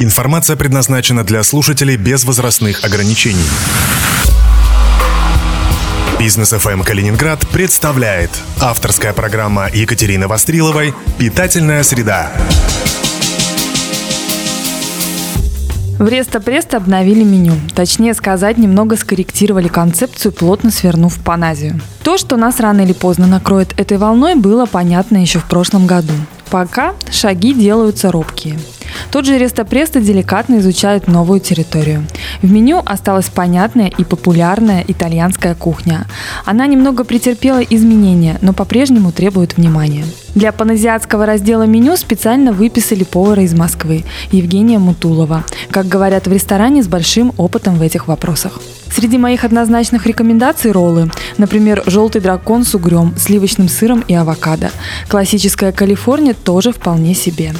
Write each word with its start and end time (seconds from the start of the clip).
Информация 0.00 0.54
предназначена 0.54 1.24
для 1.24 1.42
слушателей 1.42 1.96
без 1.96 2.24
возрастных 2.24 2.84
ограничений. 2.84 3.42
Бизнес 6.20 6.52
FM 6.52 6.84
Калининград 6.84 7.44
представляет 7.48 8.30
авторская 8.60 9.12
программа 9.12 9.68
Екатерины 9.72 10.28
Востриловой 10.28 10.94
«Питательная 11.18 11.82
среда». 11.82 12.30
В 15.98 16.06
Реста 16.06 16.38
Преста 16.38 16.76
обновили 16.76 17.24
меню. 17.24 17.54
Точнее 17.74 18.14
сказать, 18.14 18.56
немного 18.56 18.96
скорректировали 18.96 19.66
концепцию, 19.66 20.30
плотно 20.30 20.70
свернув 20.70 21.18
паназию. 21.24 21.80
То, 22.04 22.18
что 22.18 22.36
нас 22.36 22.60
рано 22.60 22.82
или 22.82 22.92
поздно 22.92 23.26
накроет 23.26 23.74
этой 23.80 23.98
волной, 23.98 24.36
было 24.36 24.64
понятно 24.66 25.16
еще 25.16 25.40
в 25.40 25.46
прошлом 25.46 25.88
году. 25.88 26.14
Пока 26.50 26.94
шаги 27.10 27.52
делаются 27.52 28.12
робкие. 28.12 28.60
Тот 29.10 29.24
же 29.24 29.38
Реста 29.38 29.64
Преста 29.64 30.00
деликатно 30.00 30.58
изучает 30.58 31.08
новую 31.08 31.40
территорию. 31.40 32.06
В 32.42 32.50
меню 32.50 32.82
осталась 32.84 33.28
понятная 33.28 33.88
и 33.88 34.04
популярная 34.04 34.84
итальянская 34.86 35.54
кухня. 35.54 36.06
Она 36.44 36.66
немного 36.66 37.04
претерпела 37.04 37.60
изменения, 37.62 38.38
но 38.42 38.52
по-прежнему 38.52 39.12
требует 39.12 39.56
внимания. 39.56 40.04
Для 40.38 40.52
паназиатского 40.52 41.26
раздела 41.26 41.64
меню 41.64 41.96
специально 41.96 42.52
выписали 42.52 43.02
повара 43.02 43.42
из 43.42 43.54
Москвы 43.54 44.04
Евгения 44.30 44.78
Мутулова, 44.78 45.42
как 45.72 45.88
говорят 45.88 46.28
в 46.28 46.32
ресторане 46.32 46.80
с 46.80 46.86
большим 46.86 47.32
опытом 47.38 47.74
в 47.74 47.82
этих 47.82 48.06
вопросах. 48.06 48.60
Среди 48.90 49.18
моих 49.18 49.44
однозначных 49.44 50.06
рекомендаций 50.06 50.72
роллы, 50.72 51.10
например, 51.36 51.82
желтый 51.86 52.20
дракон 52.20 52.64
с 52.64 52.74
угрем, 52.74 53.14
сливочным 53.16 53.68
сыром 53.68 54.00
и 54.08 54.14
авокадо. 54.14 54.70
Классическая 55.08 55.72
Калифорния 55.72 56.34
тоже 56.34 56.72
вполне 56.72 57.14
себе. 57.14 57.52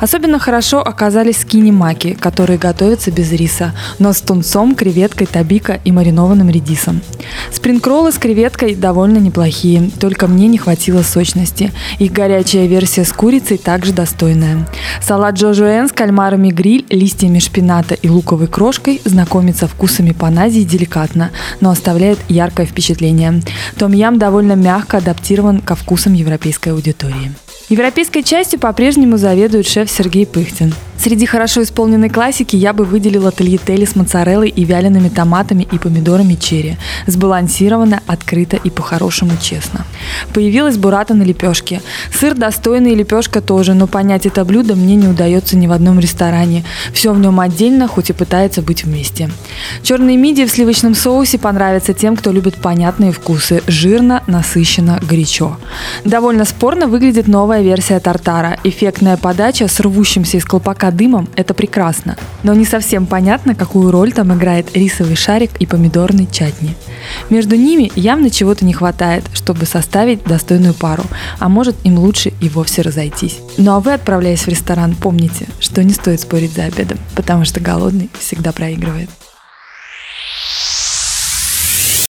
Особенно 0.00 0.38
хорошо 0.38 0.80
оказались 0.80 1.38
скини-маки, 1.38 2.14
которые 2.14 2.58
готовятся 2.58 3.10
без 3.10 3.32
риса, 3.32 3.74
но 3.98 4.12
с 4.12 4.20
тунцом, 4.20 4.74
креветкой, 4.74 5.26
табика 5.26 5.80
и 5.84 5.92
маринованным 5.92 6.50
редисом. 6.50 7.00
Спринг-роллы 7.52 8.12
с 8.12 8.18
креветкой 8.18 8.74
довольно 8.74 9.18
неплохие, 9.18 9.90
только 9.98 10.28
мне 10.28 10.46
не 10.46 10.58
хватило 10.58 11.02
сочности. 11.02 11.72
Их 11.98 12.12
горячая 12.26 12.66
версия 12.66 13.04
с 13.04 13.12
курицей 13.12 13.56
также 13.56 13.92
достойная. 13.92 14.66
Салат 15.00 15.36
Джо 15.36 15.52
с 15.86 15.92
кальмарами 15.92 16.48
гриль, 16.48 16.84
листьями 16.90 17.38
шпината 17.38 17.94
и 17.94 18.08
луковой 18.08 18.48
крошкой 18.48 19.00
знакомится 19.04 19.68
вкусами 19.68 20.10
паназии 20.10 20.62
деликатно, 20.62 21.30
но 21.60 21.70
оставляет 21.70 22.18
яркое 22.28 22.66
впечатление. 22.66 23.42
Том-ям 23.78 24.18
довольно 24.18 24.54
мягко 24.54 24.96
адаптирован 24.96 25.60
ко 25.60 25.76
вкусам 25.76 26.14
европейской 26.14 26.70
аудитории. 26.70 27.32
Европейской 27.68 28.22
частью 28.22 28.58
по-прежнему 28.58 29.18
заведует 29.18 29.68
шеф 29.68 29.88
Сергей 29.88 30.26
Пыхтин. 30.26 30.74
Среди 31.06 31.24
хорошо 31.24 31.62
исполненной 31.62 32.08
классики 32.08 32.56
я 32.56 32.72
бы 32.72 32.84
выделила 32.84 33.30
тольятели 33.30 33.84
с 33.84 33.94
моцареллой 33.94 34.48
и 34.48 34.64
вялеными 34.64 35.08
томатами 35.08 35.62
и 35.70 35.78
помидорами 35.78 36.34
черри. 36.34 36.78
Сбалансировано, 37.06 38.00
открыто 38.08 38.56
и 38.56 38.70
по-хорошему 38.70 39.34
честно. 39.40 39.86
Появилась 40.34 40.76
бурата 40.76 41.14
на 41.14 41.22
лепешке. 41.22 41.80
Сыр 42.12 42.34
достойный 42.34 42.90
и 42.90 42.96
лепешка 42.96 43.40
тоже, 43.40 43.74
но 43.74 43.86
понять 43.86 44.26
это 44.26 44.44
блюдо 44.44 44.74
мне 44.74 44.96
не 44.96 45.06
удается 45.06 45.56
ни 45.56 45.68
в 45.68 45.72
одном 45.72 46.00
ресторане. 46.00 46.64
Все 46.92 47.12
в 47.12 47.20
нем 47.20 47.38
отдельно, 47.38 47.86
хоть 47.86 48.10
и 48.10 48.12
пытается 48.12 48.60
быть 48.60 48.82
вместе. 48.82 49.30
Черные 49.84 50.16
мидии 50.16 50.42
в 50.42 50.50
сливочном 50.50 50.96
соусе 50.96 51.38
понравятся 51.38 51.94
тем, 51.94 52.16
кто 52.16 52.32
любит 52.32 52.56
понятные 52.56 53.12
вкусы. 53.12 53.62
Жирно, 53.68 54.24
насыщенно, 54.26 54.98
горячо. 55.08 55.56
Довольно 56.04 56.44
спорно 56.44 56.88
выглядит 56.88 57.28
новая 57.28 57.62
версия 57.62 58.00
тартара. 58.00 58.58
Эффектная 58.64 59.16
подача 59.16 59.68
с 59.68 59.78
рвущимся 59.78 60.38
из 60.38 60.44
колпака 60.44 60.95
дымом– 60.96 61.28
это 61.36 61.54
прекрасно, 61.54 62.16
но 62.42 62.54
не 62.54 62.64
совсем 62.64 63.06
понятно, 63.06 63.54
какую 63.54 63.90
роль 63.90 64.12
там 64.12 64.34
играет 64.34 64.76
рисовый 64.76 65.16
шарик 65.16 65.50
и 65.58 65.66
помидорный 65.66 66.28
чатни. 66.30 66.74
Между 67.30 67.56
ними 67.56 67.92
явно 67.94 68.30
чего-то 68.30 68.64
не 68.64 68.72
хватает, 68.72 69.24
чтобы 69.32 69.66
составить 69.66 70.24
достойную 70.24 70.74
пару, 70.74 71.04
а 71.38 71.48
может 71.48 71.76
им 71.84 71.98
лучше 71.98 72.32
и 72.40 72.48
вовсе 72.48 72.82
разойтись. 72.82 73.38
Ну 73.58 73.72
а 73.72 73.80
вы, 73.80 73.92
отправляясь 73.92 74.42
в 74.42 74.48
ресторан, 74.48 74.94
помните, 74.94 75.46
что 75.60 75.84
не 75.84 75.92
стоит 75.92 76.20
спорить 76.20 76.52
за 76.52 76.64
обедом, 76.64 76.98
потому 77.14 77.44
что 77.44 77.60
голодный 77.60 78.10
всегда 78.18 78.52
проигрывает. 78.52 79.10